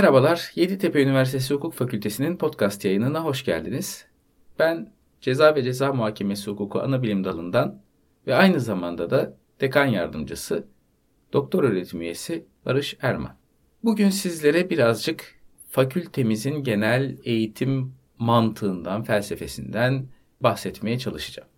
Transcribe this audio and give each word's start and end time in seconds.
Merhabalar, 0.00 0.52
Yeditepe 0.54 1.02
Üniversitesi 1.02 1.54
Hukuk 1.54 1.74
Fakültesi'nin 1.74 2.36
podcast 2.36 2.84
yayınına 2.84 3.24
hoş 3.24 3.44
geldiniz. 3.44 4.06
Ben 4.58 4.92
Ceza 5.20 5.54
ve 5.54 5.62
Ceza 5.62 5.92
Muhakemesi 5.92 6.50
Hukuku 6.50 6.80
Anabilim 6.80 7.24
Dalı'ndan 7.24 7.82
ve 8.26 8.34
aynı 8.34 8.60
zamanda 8.60 9.10
da 9.10 9.36
dekan 9.60 9.86
yardımcısı, 9.86 10.66
doktor 11.32 11.64
öğretim 11.64 12.00
üyesi 12.00 12.46
Barış 12.66 12.96
Erman. 13.02 13.36
Bugün 13.84 14.10
sizlere 14.10 14.70
birazcık 14.70 15.40
fakültemizin 15.70 16.62
genel 16.62 17.16
eğitim 17.24 17.94
mantığından, 18.18 19.02
felsefesinden 19.02 20.06
bahsetmeye 20.40 20.98
çalışacağım. 20.98 21.48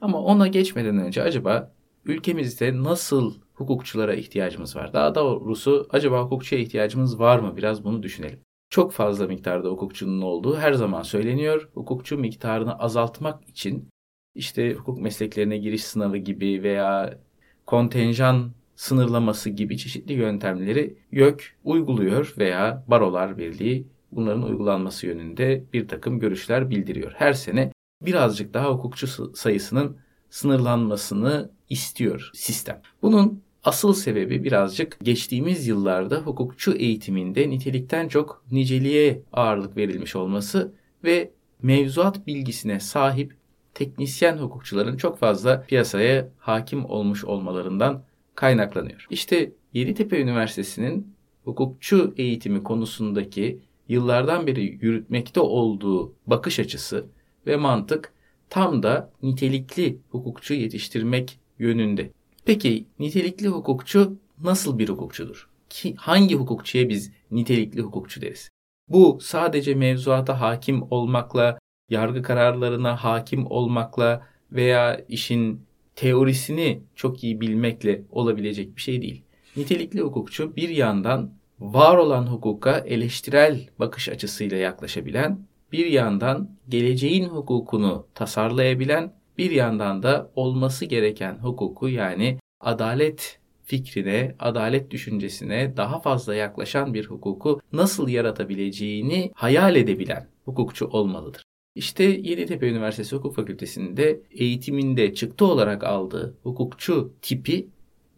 Ama 0.00 0.18
ona 0.22 0.46
geçmeden 0.46 0.98
önce 0.98 1.22
acaba 1.22 1.72
ülkemizde 2.04 2.82
nasıl 2.82 3.34
hukukçulara 3.58 4.14
ihtiyacımız 4.14 4.76
var? 4.76 4.92
Daha 4.92 5.14
doğrusu 5.14 5.86
acaba 5.90 6.22
hukukçuya 6.22 6.62
ihtiyacımız 6.62 7.18
var 7.18 7.38
mı? 7.38 7.56
Biraz 7.56 7.84
bunu 7.84 8.02
düşünelim. 8.02 8.40
Çok 8.70 8.92
fazla 8.92 9.26
miktarda 9.26 9.68
hukukçunun 9.68 10.22
olduğu 10.22 10.56
her 10.56 10.72
zaman 10.72 11.02
söyleniyor. 11.02 11.68
Hukukçu 11.74 12.18
miktarını 12.18 12.78
azaltmak 12.78 13.48
için 13.48 13.88
işte 14.34 14.74
hukuk 14.74 15.00
mesleklerine 15.00 15.58
giriş 15.58 15.84
sınavı 15.84 16.16
gibi 16.16 16.62
veya 16.62 17.18
kontenjan 17.66 18.52
sınırlaması 18.76 19.50
gibi 19.50 19.78
çeşitli 19.78 20.12
yöntemleri 20.12 20.98
YÖK 21.12 21.56
uyguluyor 21.64 22.34
veya 22.38 22.84
Barolar 22.86 23.38
Birliği 23.38 23.86
bunların 24.12 24.42
uygulanması 24.42 25.06
yönünde 25.06 25.64
bir 25.72 25.88
takım 25.88 26.18
görüşler 26.18 26.70
bildiriyor. 26.70 27.12
Her 27.16 27.32
sene 27.32 27.72
birazcık 28.02 28.54
daha 28.54 28.70
hukukçu 28.70 29.36
sayısının 29.36 29.96
sınırlanmasını 30.30 31.50
istiyor 31.68 32.30
sistem. 32.34 32.82
Bunun 33.02 33.42
asıl 33.64 33.94
sebebi 33.94 34.44
birazcık 34.44 34.98
geçtiğimiz 35.02 35.66
yıllarda 35.66 36.16
hukukçu 36.16 36.72
eğitiminde 36.72 37.50
nitelikten 37.50 38.08
çok 38.08 38.44
niceliğe 38.50 39.22
ağırlık 39.32 39.76
verilmiş 39.76 40.16
olması 40.16 40.72
ve 41.04 41.30
mevzuat 41.62 42.26
bilgisine 42.26 42.80
sahip 42.80 43.36
teknisyen 43.74 44.36
hukukçuların 44.36 44.96
çok 44.96 45.18
fazla 45.18 45.62
piyasaya 45.62 46.28
hakim 46.38 46.84
olmuş 46.84 47.24
olmalarından 47.24 48.02
kaynaklanıyor. 48.34 49.06
İşte 49.10 49.52
Yeditepe 49.72 50.20
Üniversitesi'nin 50.20 51.14
hukukçu 51.44 52.14
eğitimi 52.16 52.62
konusundaki 52.62 53.58
yıllardan 53.88 54.46
beri 54.46 54.78
yürütmekte 54.80 55.40
olduğu 55.40 56.14
bakış 56.26 56.60
açısı 56.60 57.06
ve 57.46 57.56
mantık 57.56 58.12
tam 58.50 58.82
da 58.82 59.10
nitelikli 59.22 59.98
hukukçu 60.10 60.54
yetiştirmek 60.54 61.38
yönünde. 61.58 62.10
Peki 62.48 62.86
nitelikli 62.98 63.48
hukukçu 63.48 64.18
nasıl 64.42 64.78
bir 64.78 64.88
hukukçudur? 64.88 65.48
Ki 65.70 65.94
hangi 65.98 66.34
hukukçuya 66.34 66.88
biz 66.88 67.12
nitelikli 67.30 67.80
hukukçu 67.80 68.20
deriz? 68.20 68.48
Bu 68.88 69.18
sadece 69.22 69.74
mevzuata 69.74 70.40
hakim 70.40 70.82
olmakla, 70.90 71.58
yargı 71.90 72.22
kararlarına 72.22 73.04
hakim 73.04 73.46
olmakla 73.46 74.26
veya 74.52 75.04
işin 75.08 75.60
teorisini 75.96 76.82
çok 76.94 77.24
iyi 77.24 77.40
bilmekle 77.40 78.02
olabilecek 78.10 78.76
bir 78.76 78.80
şey 78.80 79.02
değil. 79.02 79.22
Nitelikli 79.56 80.00
hukukçu 80.00 80.56
bir 80.56 80.68
yandan 80.68 81.32
var 81.60 81.96
olan 81.96 82.26
hukuka 82.26 82.78
eleştirel 82.78 83.68
bakış 83.78 84.08
açısıyla 84.08 84.56
yaklaşabilen, 84.56 85.46
bir 85.72 85.86
yandan 85.86 86.50
geleceğin 86.68 87.24
hukukunu 87.24 88.06
tasarlayabilen, 88.14 89.17
bir 89.38 89.50
yandan 89.50 90.02
da 90.02 90.30
olması 90.34 90.84
gereken 90.84 91.38
hukuku 91.38 91.88
yani 91.88 92.38
adalet 92.60 93.38
fikrine, 93.64 94.34
adalet 94.38 94.90
düşüncesine 94.90 95.76
daha 95.76 96.00
fazla 96.00 96.34
yaklaşan 96.34 96.94
bir 96.94 97.06
hukuku 97.06 97.60
nasıl 97.72 98.08
yaratabileceğini 98.08 99.32
hayal 99.34 99.76
edebilen 99.76 100.28
hukukçu 100.44 100.86
olmalıdır. 100.86 101.42
İşte 101.74 102.04
Yeditepe 102.04 102.68
Üniversitesi 102.68 103.16
Hukuk 103.16 103.36
Fakültesi'nde 103.36 104.20
eğitiminde 104.30 105.14
çıktı 105.14 105.46
olarak 105.46 105.84
aldığı 105.84 106.36
hukukçu 106.42 107.12
tipi 107.22 107.68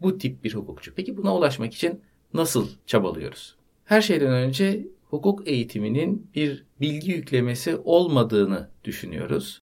bu 0.01 0.17
tip 0.17 0.43
bir 0.43 0.53
hukukçu. 0.55 0.93
Peki 0.95 1.17
buna 1.17 1.35
ulaşmak 1.35 1.73
için 1.73 2.01
nasıl 2.33 2.67
çabalıyoruz? 2.85 3.55
Her 3.85 4.01
şeyden 4.01 4.33
önce 4.33 4.87
hukuk 5.09 5.47
eğitiminin 5.47 6.27
bir 6.35 6.65
bilgi 6.81 7.11
yüklemesi 7.11 7.77
olmadığını 7.77 8.69
düşünüyoruz. 8.83 9.59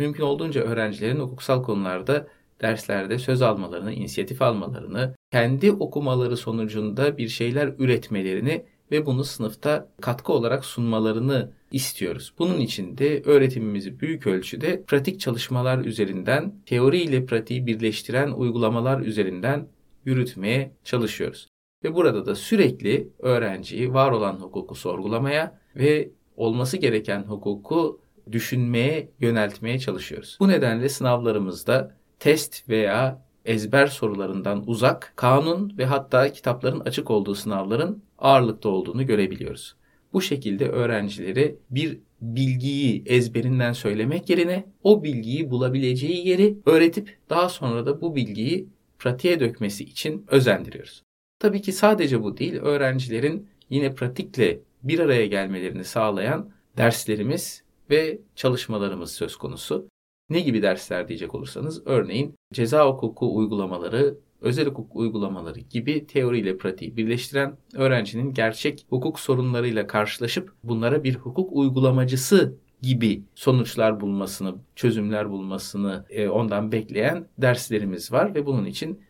Mümkün 0.00 0.22
olduğunca 0.22 0.62
öğrencilerin 0.62 1.20
hukuksal 1.20 1.62
konularda 1.62 2.26
derslerde 2.60 3.18
söz 3.18 3.42
almalarını, 3.42 3.92
inisiyatif 3.92 4.42
almalarını, 4.42 5.14
kendi 5.32 5.72
okumaları 5.72 6.36
sonucunda 6.36 7.18
bir 7.18 7.28
şeyler 7.28 7.74
üretmelerini 7.78 8.64
ve 8.90 9.06
bunu 9.06 9.24
sınıfta 9.24 9.88
katkı 10.00 10.32
olarak 10.32 10.64
sunmalarını 10.64 11.52
istiyoruz. 11.72 12.32
Bunun 12.38 12.60
için 12.60 12.98
de 12.98 13.22
öğretimimizi 13.22 14.00
büyük 14.00 14.26
ölçüde 14.26 14.82
pratik 14.82 15.20
çalışmalar 15.20 15.78
üzerinden, 15.78 16.54
teori 16.66 16.98
ile 17.00 17.26
pratiği 17.26 17.66
birleştiren 17.66 18.32
uygulamalar 18.32 19.00
üzerinden 19.00 19.68
yürütmeye 20.04 20.72
çalışıyoruz. 20.84 21.48
Ve 21.84 21.94
burada 21.94 22.26
da 22.26 22.34
sürekli 22.34 23.08
öğrenciyi 23.18 23.94
var 23.94 24.10
olan 24.10 24.34
hukuku 24.36 24.74
sorgulamaya 24.74 25.60
ve 25.76 26.10
olması 26.36 26.76
gereken 26.76 27.22
hukuku 27.22 27.99
düşünmeye 28.32 29.08
yöneltmeye 29.20 29.78
çalışıyoruz. 29.78 30.36
Bu 30.40 30.48
nedenle 30.48 30.88
sınavlarımızda 30.88 31.94
test 32.18 32.68
veya 32.68 33.22
ezber 33.44 33.86
sorularından 33.86 34.64
uzak, 34.66 35.12
kanun 35.16 35.78
ve 35.78 35.86
hatta 35.86 36.32
kitapların 36.32 36.80
açık 36.80 37.10
olduğu 37.10 37.34
sınavların 37.34 38.02
ağırlıkta 38.18 38.68
olduğunu 38.68 39.06
görebiliyoruz. 39.06 39.76
Bu 40.12 40.22
şekilde 40.22 40.68
öğrencileri 40.68 41.56
bir 41.70 41.98
bilgiyi 42.20 43.02
ezberinden 43.06 43.72
söylemek 43.72 44.30
yerine 44.30 44.66
o 44.82 45.04
bilgiyi 45.04 45.50
bulabileceği 45.50 46.28
yeri 46.28 46.56
öğretip 46.66 47.18
daha 47.30 47.48
sonra 47.48 47.86
da 47.86 48.00
bu 48.00 48.16
bilgiyi 48.16 48.68
pratiğe 48.98 49.40
dökmesi 49.40 49.84
için 49.84 50.24
özendiriyoruz. 50.28 51.02
Tabii 51.38 51.62
ki 51.62 51.72
sadece 51.72 52.22
bu 52.22 52.36
değil, 52.36 52.54
öğrencilerin 52.54 53.48
yine 53.70 53.94
pratikle 53.94 54.60
bir 54.82 54.98
araya 54.98 55.26
gelmelerini 55.26 55.84
sağlayan 55.84 56.50
derslerimiz 56.76 57.62
ve 57.90 58.20
çalışmalarımız 58.36 59.12
söz 59.12 59.36
konusu. 59.36 59.88
Ne 60.30 60.40
gibi 60.40 60.62
dersler 60.62 61.08
diyecek 61.08 61.34
olursanız 61.34 61.86
örneğin 61.86 62.34
ceza 62.52 62.88
hukuku 62.88 63.36
uygulamaları, 63.36 64.18
özel 64.40 64.66
hukuk 64.66 64.96
uygulamaları 64.96 65.60
gibi 65.60 66.06
teori 66.06 66.38
ile 66.38 66.56
pratiği 66.56 66.96
birleştiren 66.96 67.56
öğrencinin 67.74 68.34
gerçek 68.34 68.86
hukuk 68.88 69.20
sorunlarıyla 69.20 69.86
karşılaşıp 69.86 70.52
bunlara 70.64 71.04
bir 71.04 71.14
hukuk 71.14 71.52
uygulamacısı 71.52 72.54
gibi 72.82 73.24
sonuçlar 73.34 74.00
bulmasını, 74.00 74.54
çözümler 74.76 75.30
bulmasını 75.30 76.04
e, 76.10 76.28
ondan 76.28 76.72
bekleyen 76.72 77.26
derslerimiz 77.38 78.12
var 78.12 78.34
ve 78.34 78.46
bunun 78.46 78.64
için 78.64 79.00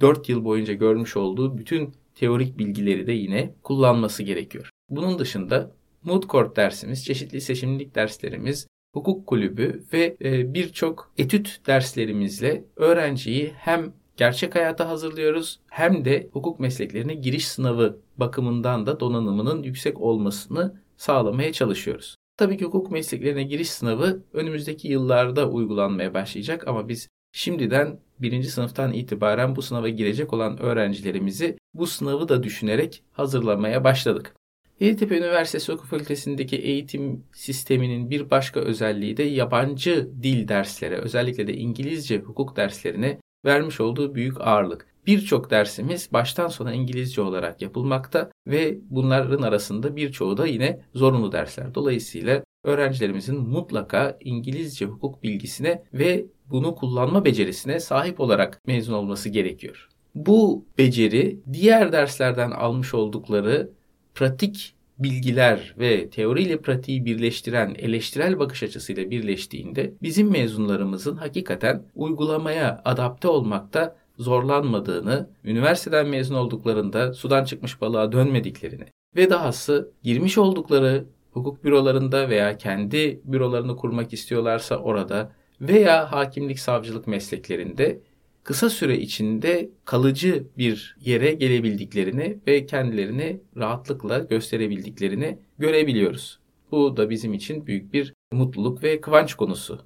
4 0.00 0.28
yıl 0.28 0.44
boyunca 0.44 0.74
görmüş 0.74 1.16
olduğu 1.16 1.58
bütün 1.58 1.94
teorik 2.14 2.58
bilgileri 2.58 3.06
de 3.06 3.12
yine 3.12 3.54
kullanması 3.62 4.22
gerekiyor. 4.22 4.70
Bunun 4.90 5.18
dışında 5.18 5.72
mood 6.04 6.22
court 6.28 6.56
dersimiz, 6.56 7.04
çeşitli 7.04 7.40
seçimlilik 7.40 7.94
derslerimiz, 7.94 8.66
hukuk 8.94 9.26
kulübü 9.26 9.84
ve 9.92 10.16
e, 10.24 10.54
birçok 10.54 11.12
etüt 11.18 11.60
derslerimizle 11.66 12.64
öğrenciyi 12.76 13.52
hem 13.56 13.92
gerçek 14.16 14.54
hayata 14.54 14.88
hazırlıyoruz 14.88 15.60
hem 15.70 16.04
de 16.04 16.28
hukuk 16.32 16.60
mesleklerine 16.60 17.14
giriş 17.14 17.48
sınavı 17.48 17.98
bakımından 18.16 18.86
da 18.86 19.00
donanımının 19.00 19.62
yüksek 19.62 20.00
olmasını 20.00 20.80
sağlamaya 20.96 21.52
çalışıyoruz. 21.52 22.16
Tabii 22.36 22.56
ki 22.56 22.64
hukuk 22.64 22.90
mesleklerine 22.90 23.42
giriş 23.42 23.70
sınavı 23.70 24.22
önümüzdeki 24.32 24.88
yıllarda 24.88 25.50
uygulanmaya 25.50 26.14
başlayacak 26.14 26.68
ama 26.68 26.88
biz 26.88 27.08
şimdiden 27.32 28.00
birinci 28.18 28.50
sınıftan 28.50 28.92
itibaren 28.92 29.56
bu 29.56 29.62
sınava 29.62 29.88
girecek 29.88 30.32
olan 30.32 30.58
öğrencilerimizi 30.62 31.58
bu 31.74 31.86
sınavı 31.86 32.28
da 32.28 32.42
düşünerek 32.42 33.02
hazırlamaya 33.12 33.84
başladık. 33.84 34.34
Yeditepe 34.80 35.18
Üniversitesi 35.18 35.72
Hukuk 35.72 35.86
Fakültesindeki 35.86 36.56
eğitim 36.56 37.24
sisteminin 37.32 38.10
bir 38.10 38.30
başka 38.30 38.60
özelliği 38.60 39.16
de 39.16 39.22
yabancı 39.22 40.10
dil 40.22 40.48
derslere, 40.48 40.96
özellikle 40.96 41.46
de 41.46 41.54
İngilizce 41.54 42.18
hukuk 42.18 42.56
derslerine 42.56 43.18
vermiş 43.44 43.80
olduğu 43.80 44.14
büyük 44.14 44.40
ağırlık. 44.40 44.86
Birçok 45.06 45.50
dersimiz 45.50 46.12
baştan 46.12 46.48
sona 46.48 46.72
İngilizce 46.72 47.20
olarak 47.20 47.62
yapılmakta 47.62 48.30
ve 48.46 48.78
bunların 48.90 49.42
arasında 49.42 49.96
birçoğu 49.96 50.36
da 50.36 50.46
yine 50.46 50.80
zorunlu 50.94 51.32
dersler. 51.32 51.74
Dolayısıyla 51.74 52.44
öğrencilerimizin 52.64 53.40
mutlaka 53.40 54.18
İngilizce 54.20 54.86
hukuk 54.86 55.22
bilgisine 55.22 55.82
ve 55.94 56.26
bunu 56.50 56.74
kullanma 56.74 57.24
becerisine 57.24 57.80
sahip 57.80 58.20
olarak 58.20 58.60
mezun 58.66 58.94
olması 58.94 59.28
gerekiyor. 59.28 59.88
Bu 60.14 60.64
beceri 60.78 61.40
diğer 61.52 61.92
derslerden 61.92 62.50
almış 62.50 62.94
oldukları 62.94 63.70
pratik 64.20 64.74
bilgiler 64.98 65.74
ve 65.78 66.10
teori 66.10 66.42
ile 66.42 66.58
pratiği 66.58 67.04
birleştiren 67.04 67.74
eleştirel 67.78 68.38
bakış 68.38 68.62
açısıyla 68.62 69.10
birleştiğinde 69.10 69.94
bizim 70.02 70.30
mezunlarımızın 70.30 71.16
hakikaten 71.16 71.82
uygulamaya 71.94 72.82
adapte 72.84 73.28
olmakta 73.28 73.96
zorlanmadığını, 74.18 75.30
üniversiteden 75.44 76.06
mezun 76.08 76.34
olduklarında 76.34 77.14
sudan 77.14 77.44
çıkmış 77.44 77.80
balığa 77.80 78.12
dönmediklerini, 78.12 78.84
ve 79.16 79.30
dahası 79.30 79.90
girmiş 80.02 80.38
oldukları 80.38 81.04
hukuk 81.30 81.64
bürolarında 81.64 82.28
veya 82.28 82.58
kendi 82.58 83.20
bürolarını 83.24 83.76
kurmak 83.76 84.12
istiyorlarsa 84.12 84.76
orada 84.76 85.32
veya 85.60 86.12
hakimlik 86.12 86.60
savcılık 86.60 87.06
mesleklerinde 87.06 88.00
kısa 88.44 88.70
süre 88.70 88.98
içinde 88.98 89.70
kalıcı 89.84 90.44
bir 90.58 90.96
yere 91.00 91.32
gelebildiklerini 91.32 92.38
ve 92.46 92.66
kendilerini 92.66 93.40
rahatlıkla 93.56 94.18
gösterebildiklerini 94.18 95.38
görebiliyoruz. 95.58 96.40
Bu 96.70 96.96
da 96.96 97.10
bizim 97.10 97.34
için 97.34 97.66
büyük 97.66 97.92
bir 97.92 98.14
mutluluk 98.32 98.82
ve 98.82 99.00
kıvanç 99.00 99.34
konusu. 99.34 99.80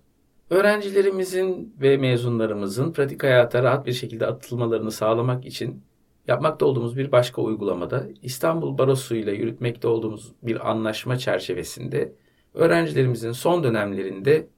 Öğrencilerimizin 0.50 1.74
ve 1.80 1.96
mezunlarımızın 1.96 2.92
pratik 2.92 3.22
hayata 3.22 3.62
rahat 3.62 3.86
bir 3.86 3.92
şekilde 3.92 4.26
atılmalarını 4.26 4.92
sağlamak 4.92 5.46
için 5.46 5.82
yapmakta 6.28 6.66
olduğumuz 6.66 6.96
bir 6.96 7.12
başka 7.12 7.42
uygulamada 7.42 8.08
İstanbul 8.22 8.78
Barosu 8.78 9.16
ile 9.16 9.32
yürütmekte 9.32 9.88
olduğumuz 9.88 10.32
bir 10.42 10.70
anlaşma 10.70 11.18
çerçevesinde 11.18 12.12
öğrencilerimizin 12.54 13.32
son 13.32 13.64
dönemlerinde 13.64 14.48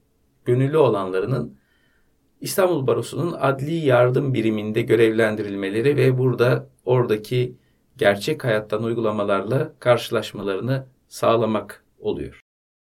gönüllü 0.45 0.77
olanlarının 0.77 1.57
İstanbul 2.41 2.87
Barosu'nun 2.87 3.35
adli 3.39 3.73
yardım 3.73 4.33
biriminde 4.33 4.81
görevlendirilmeleri 4.81 5.97
ve 5.97 6.17
burada 6.17 6.69
oradaki 6.85 7.55
gerçek 7.97 8.43
hayattan 8.43 8.83
uygulamalarla 8.83 9.73
karşılaşmalarını 9.79 10.87
sağlamak 11.07 11.83
oluyor. 11.99 12.41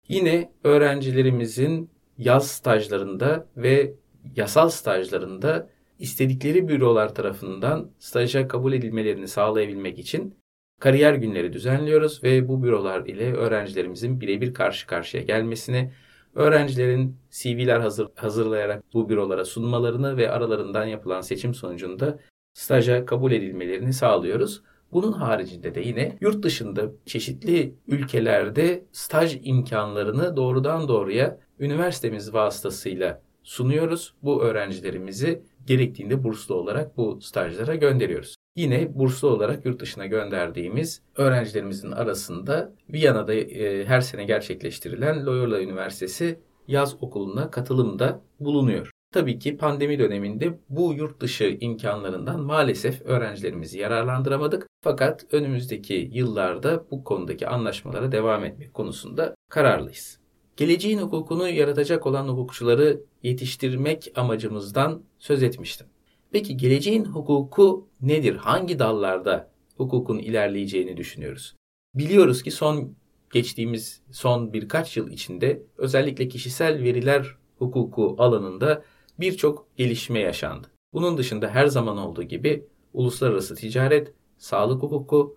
Yine 0.08 0.52
öğrencilerimizin 0.64 1.90
yaz 2.18 2.48
stajlarında 2.48 3.46
ve 3.56 3.94
yasal 4.36 4.68
stajlarında 4.68 5.70
istedikleri 5.98 6.68
bürolar 6.68 7.14
tarafından 7.14 7.90
staja 7.98 8.48
kabul 8.48 8.72
edilmelerini 8.72 9.28
sağlayabilmek 9.28 9.98
için 9.98 10.34
kariyer 10.80 11.14
günleri 11.14 11.52
düzenliyoruz 11.52 12.24
ve 12.24 12.48
bu 12.48 12.62
bürolar 12.62 13.06
ile 13.06 13.32
öğrencilerimizin 13.32 14.20
birebir 14.20 14.54
karşı 14.54 14.86
karşıya 14.86 15.22
gelmesini, 15.22 15.92
öğrencilerin 16.34 17.16
CV'ler 17.30 17.80
hazır, 17.80 18.08
hazırlayarak 18.14 18.84
bu 18.94 19.08
bürolara 19.08 19.44
sunmalarını 19.44 20.16
ve 20.16 20.30
aralarından 20.30 20.84
yapılan 20.84 21.20
seçim 21.20 21.54
sonucunda 21.54 22.18
staja 22.54 23.04
kabul 23.06 23.32
edilmelerini 23.32 23.92
sağlıyoruz. 23.92 24.62
Bunun 24.92 25.12
haricinde 25.12 25.74
de 25.74 25.80
yine 25.80 26.18
yurt 26.20 26.42
dışında 26.42 26.82
çeşitli 27.06 27.74
ülkelerde 27.86 28.84
staj 28.92 29.38
imkanlarını 29.42 30.36
doğrudan 30.36 30.88
doğruya 30.88 31.38
üniversitemiz 31.58 32.34
vasıtasıyla 32.34 33.22
sunuyoruz. 33.42 34.14
Bu 34.22 34.42
öğrencilerimizi 34.42 35.42
gerektiğinde 35.66 36.24
burslu 36.24 36.54
olarak 36.54 36.96
bu 36.96 37.20
stajlara 37.20 37.74
gönderiyoruz. 37.74 38.36
Yine 38.56 38.98
burslu 38.98 39.28
olarak 39.28 39.64
yurt 39.64 39.80
dışına 39.80 40.06
gönderdiğimiz 40.06 41.02
öğrencilerimizin 41.16 41.90
arasında 41.90 42.72
Viyana'da 42.88 43.34
e, 43.34 43.84
her 43.84 44.00
sene 44.00 44.24
gerçekleştirilen 44.24 45.26
Loyola 45.26 45.60
Üniversitesi 45.60 46.40
yaz 46.68 46.96
okuluna 47.00 47.50
katılımda 47.50 48.20
bulunuyor. 48.40 48.90
Tabii 49.12 49.38
ki 49.38 49.56
pandemi 49.56 49.98
döneminde 49.98 50.58
bu 50.68 50.94
yurt 50.94 51.20
dışı 51.20 51.58
imkanlarından 51.60 52.40
maalesef 52.40 53.02
öğrencilerimizi 53.02 53.78
yararlandıramadık. 53.78 54.66
Fakat 54.82 55.26
önümüzdeki 55.32 56.10
yıllarda 56.12 56.90
bu 56.90 57.04
konudaki 57.04 57.48
anlaşmalara 57.48 58.12
devam 58.12 58.44
etmek 58.44 58.74
konusunda 58.74 59.34
kararlıyız. 59.50 60.18
Geleceğin 60.56 60.98
hukukunu 60.98 61.48
yaratacak 61.48 62.06
olan 62.06 62.28
hukukçuları 62.28 63.00
yetiştirmek 63.22 64.12
amacımızdan 64.16 65.02
söz 65.18 65.42
etmiştim. 65.42 65.86
Peki 66.34 66.56
geleceğin 66.56 67.04
hukuku 67.04 67.88
nedir? 68.00 68.36
Hangi 68.36 68.78
dallarda 68.78 69.50
hukukun 69.76 70.18
ilerleyeceğini 70.18 70.96
düşünüyoruz? 70.96 71.56
Biliyoruz 71.94 72.42
ki 72.42 72.50
son 72.50 72.96
geçtiğimiz 73.32 74.02
son 74.10 74.52
birkaç 74.52 74.96
yıl 74.96 75.10
içinde 75.10 75.62
özellikle 75.78 76.28
kişisel 76.28 76.82
veriler 76.82 77.36
hukuku 77.58 78.16
alanında 78.18 78.84
birçok 79.20 79.66
gelişme 79.76 80.18
yaşandı. 80.18 80.66
Bunun 80.92 81.18
dışında 81.18 81.48
her 81.48 81.66
zaman 81.66 81.98
olduğu 81.98 82.22
gibi 82.22 82.66
uluslararası 82.92 83.54
ticaret, 83.54 84.12
sağlık 84.38 84.82
hukuku, 84.82 85.36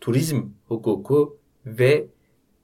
turizm 0.00 0.42
hukuku 0.68 1.38
ve 1.66 2.06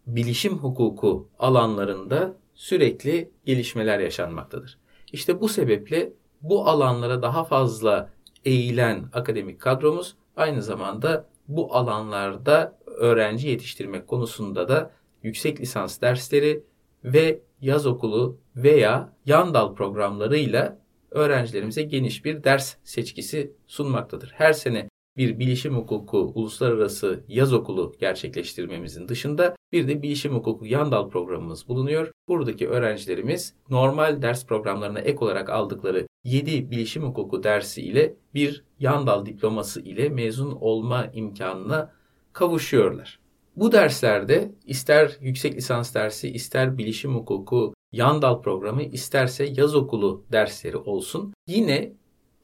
bilişim 0.07 0.53
hukuku 0.53 1.29
alanlarında 1.39 2.37
sürekli 2.55 3.31
gelişmeler 3.45 3.99
yaşanmaktadır. 3.99 4.79
İşte 5.13 5.41
bu 5.41 5.49
sebeple 5.49 6.13
bu 6.43 6.69
alanlara 6.69 7.23
daha 7.23 7.45
fazla 7.45 8.11
eğilen 8.45 9.05
akademik 9.13 9.61
kadromuz 9.61 10.17
aynı 10.37 10.63
zamanda 10.63 11.29
bu 11.49 11.77
alanlarda 11.77 12.79
öğrenci 12.87 13.49
yetiştirmek 13.49 14.09
konusunda 14.09 14.69
da 14.69 14.91
yüksek 15.23 15.61
lisans 15.61 16.01
dersleri 16.01 16.63
ve 17.05 17.41
yaz 17.61 17.87
okulu 17.87 18.39
veya 18.57 19.13
yan 19.27 19.55
dal 19.55 19.75
programlarıyla 19.75 20.79
öğrencilerimize 21.11 21.83
geniş 21.83 22.25
bir 22.25 22.45
ders 22.45 22.77
seçkisi 22.85 23.53
sunmaktadır. 23.67 24.33
Her 24.35 24.53
sene 24.53 24.89
bir 25.17 25.39
bilişim 25.39 25.77
hukuku 25.77 26.33
uluslararası 26.35 27.25
yaz 27.29 27.53
okulu 27.53 27.97
gerçekleştirmemizin 28.01 29.09
dışında 29.09 29.57
bir 29.73 29.89
de 29.89 30.03
bilişim 30.03 30.35
hukuku 30.35 30.67
yan 30.67 30.93
dal 30.93 31.11
programımız 31.11 31.69
bulunuyor. 31.69 32.13
Buradaki 32.29 32.69
öğrencilerimiz 32.69 33.55
normal 33.71 34.23
ders 34.23 34.47
programlarına 34.47 35.01
ek 35.01 35.19
olarak 35.19 35.51
aldıkları 35.51 36.07
7 36.29 36.71
bilişim 36.71 37.03
hukuku 37.03 37.43
dersi 37.43 37.83
ile 37.83 38.15
bir 38.35 38.65
yan 38.81 39.07
dal 39.07 39.27
diploması 39.27 39.81
ile 39.81 40.09
mezun 40.09 40.53
olma 40.61 41.07
imkanına 41.13 41.93
kavuşuyorlar. 42.33 43.19
Bu 43.57 43.73
derslerde 43.73 44.53
ister 44.67 45.17
yüksek 45.21 45.57
lisans 45.57 45.95
dersi, 45.95 46.31
ister 46.31 46.79
bilişim 46.79 47.15
hukuku 47.15 47.75
yan 47.93 48.23
dal 48.23 48.43
programı, 48.43 48.83
isterse 48.83 49.53
yaz 49.57 49.75
okulu 49.75 50.25
dersleri 50.33 50.77
olsun. 50.77 51.35
Yine 51.47 51.93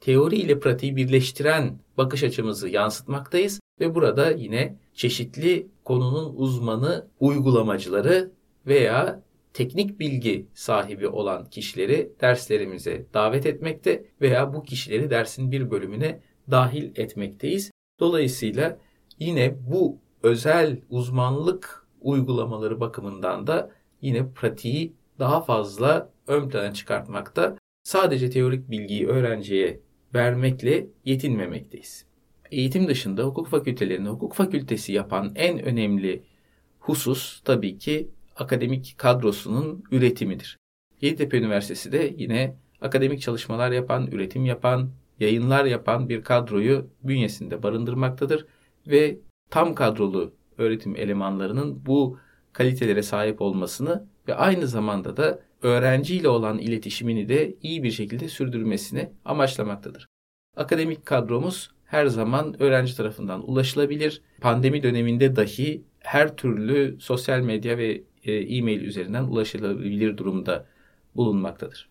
teori 0.01 0.35
ile 0.35 0.59
pratiği 0.59 0.95
birleştiren 0.95 1.79
bakış 1.97 2.23
açımızı 2.23 2.69
yansıtmaktayız 2.69 3.59
ve 3.79 3.95
burada 3.95 4.31
yine 4.31 4.77
çeşitli 4.93 5.67
konunun 5.83 6.33
uzmanı, 6.35 7.07
uygulamacıları 7.19 8.31
veya 8.67 9.23
teknik 9.55 9.99
bilgi 9.99 10.47
sahibi 10.53 11.07
olan 11.07 11.49
kişileri 11.49 12.11
derslerimize 12.21 13.05
davet 13.13 13.45
etmekte 13.45 14.05
veya 14.21 14.53
bu 14.53 14.63
kişileri 14.63 15.09
dersin 15.09 15.51
bir 15.51 15.71
bölümüne 15.71 16.19
dahil 16.51 16.91
etmekteyiz. 16.95 17.71
Dolayısıyla 17.99 18.77
yine 19.19 19.55
bu 19.71 19.97
özel 20.23 20.81
uzmanlık 20.89 21.87
uygulamaları 22.01 22.79
bakımından 22.79 23.47
da 23.47 23.71
yine 24.01 24.31
pratiği 24.31 24.93
daha 25.19 25.41
fazla 25.41 26.09
ön 26.27 26.49
plana 26.49 26.73
çıkartmakta. 26.73 27.57
Sadece 27.83 28.29
teorik 28.29 28.71
bilgiyi 28.71 29.07
öğrenciye 29.07 29.79
vermekle 30.13 30.87
yetinmemekteyiz. 31.05 32.05
Eğitim 32.51 32.87
dışında 32.87 33.23
hukuk 33.23 33.47
fakültelerinde 33.47 34.09
hukuk 34.09 34.33
fakültesi 34.33 34.93
yapan 34.93 35.31
en 35.35 35.59
önemli 35.59 36.23
husus 36.79 37.41
tabii 37.41 37.77
ki 37.77 38.09
akademik 38.35 38.95
kadrosunun 38.97 39.83
üretimidir. 39.91 40.57
Yeditepe 41.01 41.37
Üniversitesi 41.37 41.91
de 41.91 42.13
yine 42.17 42.55
akademik 42.81 43.21
çalışmalar 43.21 43.71
yapan, 43.71 44.07
üretim 44.07 44.45
yapan, 44.45 44.91
yayınlar 45.19 45.65
yapan 45.65 46.09
bir 46.09 46.23
kadroyu 46.23 46.89
bünyesinde 47.03 47.63
barındırmaktadır 47.63 48.45
ve 48.87 49.17
tam 49.49 49.75
kadrolu 49.75 50.33
öğretim 50.57 50.95
elemanlarının 50.95 51.85
bu 51.85 52.19
kalitelere 52.53 53.03
sahip 53.03 53.41
olmasını 53.41 54.05
ve 54.27 54.35
aynı 54.35 54.67
zamanda 54.67 55.17
da 55.17 55.39
öğrenciyle 55.61 56.29
olan 56.29 56.57
iletişimini 56.57 57.29
de 57.29 57.55
iyi 57.61 57.83
bir 57.83 57.91
şekilde 57.91 58.29
sürdürmesini 58.29 59.09
amaçlamaktadır. 59.25 60.07
Akademik 60.57 61.05
kadromuz 61.05 61.71
her 61.85 62.05
zaman 62.05 62.61
öğrenci 62.61 62.97
tarafından 62.97 63.49
ulaşılabilir. 63.49 64.21
Pandemi 64.41 64.83
döneminde 64.83 65.35
dahi 65.35 65.83
her 65.99 66.35
türlü 66.35 66.97
sosyal 66.99 67.39
medya 67.39 67.77
ve 67.77 68.03
e-mail 68.33 68.81
üzerinden 68.81 69.23
ulaşılabilir 69.23 70.17
durumda 70.17 70.65
bulunmaktadır. 71.15 71.89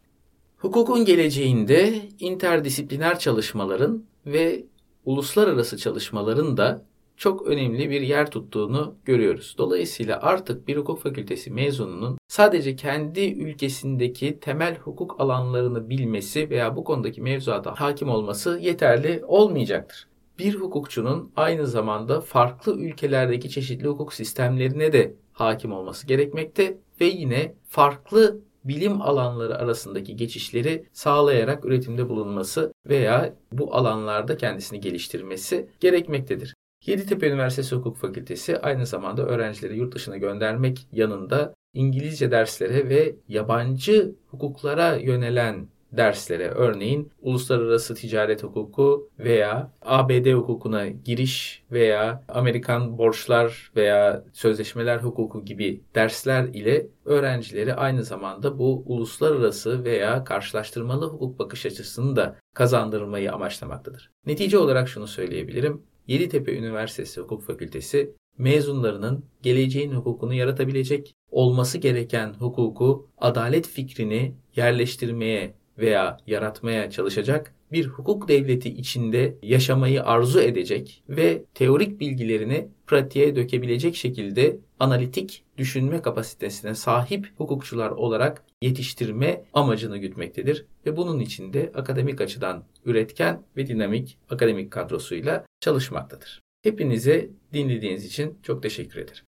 Hukukun 0.58 1.04
geleceğinde 1.04 1.94
interdisipliner 2.20 3.18
çalışmaların 3.18 4.04
ve 4.26 4.64
uluslararası 5.04 5.76
çalışmaların 5.76 6.56
da 6.56 6.84
çok 7.16 7.46
önemli 7.46 7.90
bir 7.90 8.00
yer 8.00 8.30
tuttuğunu 8.30 8.94
görüyoruz. 9.04 9.54
Dolayısıyla 9.58 10.20
artık 10.22 10.68
bir 10.68 10.76
hukuk 10.76 11.00
fakültesi 11.00 11.50
mezununun 11.50 12.18
sadece 12.28 12.76
kendi 12.76 13.20
ülkesindeki 13.20 14.40
temel 14.40 14.78
hukuk 14.78 15.20
alanlarını 15.20 15.90
bilmesi 15.90 16.50
veya 16.50 16.76
bu 16.76 16.84
konudaki 16.84 17.22
mevzuata 17.22 17.74
hakim 17.80 18.08
olması 18.08 18.58
yeterli 18.62 19.22
olmayacaktır. 19.26 20.06
Bir 20.38 20.54
hukukçunun 20.54 21.32
aynı 21.36 21.66
zamanda 21.66 22.20
farklı 22.20 22.78
ülkelerdeki 22.78 23.50
çeşitli 23.50 23.88
hukuk 23.88 24.14
sistemlerine 24.14 24.92
de 24.92 25.14
hakim 25.32 25.72
olması 25.72 26.06
gerekmekte 26.06 26.78
ve 27.00 27.04
yine 27.04 27.54
farklı 27.68 28.40
bilim 28.64 29.02
alanları 29.02 29.58
arasındaki 29.58 30.16
geçişleri 30.16 30.86
sağlayarak 30.92 31.64
üretimde 31.64 32.08
bulunması 32.08 32.72
veya 32.86 33.34
bu 33.52 33.74
alanlarda 33.74 34.36
kendisini 34.36 34.80
geliştirmesi 34.80 35.68
gerekmektedir. 35.80 36.54
Yeditepe 36.86 37.28
Üniversitesi 37.28 37.76
Hukuk 37.76 37.96
Fakültesi 37.96 38.58
aynı 38.58 38.86
zamanda 38.86 39.22
öğrencileri 39.22 39.78
yurt 39.78 39.94
dışına 39.94 40.16
göndermek 40.16 40.86
yanında 40.92 41.54
İngilizce 41.74 42.30
derslere 42.30 42.88
ve 42.88 43.16
yabancı 43.28 44.14
hukuklara 44.26 44.96
yönelen 44.96 45.68
derslere 45.96 46.48
örneğin 46.48 47.12
uluslararası 47.22 47.94
ticaret 47.94 48.42
hukuku 48.42 49.10
veya 49.18 49.72
ABD 49.82 50.32
hukukuna 50.32 50.88
giriş 50.88 51.62
veya 51.72 52.24
Amerikan 52.28 52.98
borçlar 52.98 53.72
veya 53.76 54.24
sözleşmeler 54.32 54.98
hukuku 54.98 55.44
gibi 55.44 55.80
dersler 55.94 56.44
ile 56.44 56.86
öğrencileri 57.04 57.74
aynı 57.74 58.04
zamanda 58.04 58.58
bu 58.58 58.82
uluslararası 58.86 59.84
veya 59.84 60.24
karşılaştırmalı 60.24 61.06
hukuk 61.06 61.38
bakış 61.38 61.66
açısını 61.66 62.16
da 62.16 62.36
kazandırmayı 62.54 63.32
amaçlamaktadır. 63.32 64.10
Netice 64.26 64.58
olarak 64.58 64.88
şunu 64.88 65.06
söyleyebilirim. 65.06 65.82
Yeditepe 66.06 66.56
Üniversitesi 66.56 67.20
Hukuk 67.20 67.42
Fakültesi 67.42 68.14
mezunlarının 68.38 69.24
geleceğin 69.42 69.92
hukukunu 69.92 70.34
yaratabilecek, 70.34 71.14
olması 71.30 71.78
gereken 71.78 72.34
hukuku, 72.34 73.10
adalet 73.18 73.68
fikrini 73.68 74.34
yerleştirmeye 74.56 75.54
veya 75.78 76.16
yaratmaya 76.26 76.90
çalışacak 76.90 77.54
bir 77.73 77.87
hukuk 77.87 78.28
devleti 78.28 78.69
içinde 78.69 79.35
yaşamayı 79.43 80.04
arzu 80.04 80.40
edecek 80.40 81.02
ve 81.09 81.45
teorik 81.54 82.00
bilgilerini 82.00 82.69
pratiğe 82.87 83.37
dökebilecek 83.37 83.97
şekilde 83.97 84.59
analitik 84.78 85.45
düşünme 85.59 86.02
kapasitesine 86.02 86.75
sahip 86.75 87.33
hukukçular 87.37 87.90
olarak 87.90 88.45
yetiştirme 88.62 89.45
amacını 89.54 89.99
gütmektedir 89.99 90.66
ve 90.87 90.97
bunun 90.97 91.21
için 91.21 91.52
de 91.52 91.73
akademik 91.75 92.21
açıdan 92.21 92.64
üretken 92.85 93.43
ve 93.57 93.66
dinamik 93.66 94.19
akademik 94.31 94.71
kadrosuyla 94.71 95.47
çalışmaktadır. 95.61 96.40
Hepinize 96.62 97.31
dinlediğiniz 97.52 98.04
için 98.04 98.38
çok 98.43 98.62
teşekkür 98.62 99.00
ederim. 99.00 99.25